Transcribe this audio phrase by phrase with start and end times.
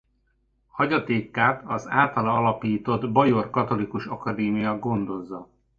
[0.71, 5.47] Hagyatékát az általa alapított Bajor Katolikus Akadémia gondozza.